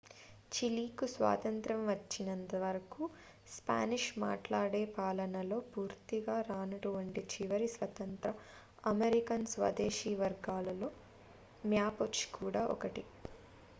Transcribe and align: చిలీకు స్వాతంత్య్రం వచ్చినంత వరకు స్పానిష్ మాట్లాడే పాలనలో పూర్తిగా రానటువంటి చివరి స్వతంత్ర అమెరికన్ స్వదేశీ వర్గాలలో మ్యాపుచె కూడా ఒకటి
చిలీకు 0.51 1.05
స్వాతంత్య్రం 1.09 1.81
వచ్చినంత 1.87 2.53
వరకు 2.63 3.03
స్పానిష్ 3.47 4.07
మాట్లాడే 4.19 4.81
పాలనలో 4.95 5.57
పూర్తిగా 5.69 6.37
రానటువంటి 6.47 7.23
చివరి 7.33 7.67
స్వతంత్ర 7.75 8.31
అమెరికన్ 8.85 9.45
స్వదేశీ 9.53 10.13
వర్గాలలో 10.23 10.89
మ్యాపుచె 11.65 12.25
కూడా 12.39 12.63
ఒకటి 12.73 13.05